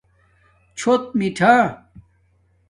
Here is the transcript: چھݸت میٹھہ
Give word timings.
چھݸت 0.77 1.03
میٹھہ 1.17 1.53